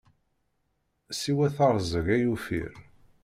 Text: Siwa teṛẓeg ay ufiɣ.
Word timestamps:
Siwa 1.19 1.47
teṛẓeg 1.55 2.07
ay 2.15 2.25
ufiɣ. 2.33 2.73